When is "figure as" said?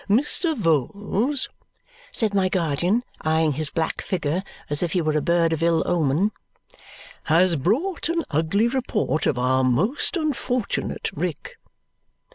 4.01-4.81